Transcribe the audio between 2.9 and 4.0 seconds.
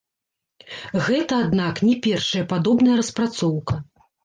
распрацоўка.